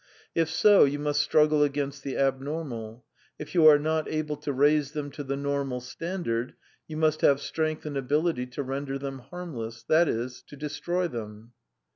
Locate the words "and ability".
7.85-8.47